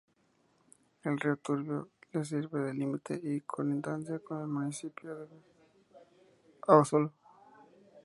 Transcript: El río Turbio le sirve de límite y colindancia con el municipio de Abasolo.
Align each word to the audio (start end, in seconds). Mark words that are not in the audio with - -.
El 1.03 1.19
río 1.19 1.37
Turbio 1.37 1.89
le 2.11 2.25
sirve 2.25 2.59
de 2.59 2.73
límite 2.73 3.19
y 3.23 3.41
colindancia 3.41 4.17
con 4.17 4.41
el 4.41 4.47
municipio 4.47 5.15
de 5.15 5.43
Abasolo. 6.67 7.13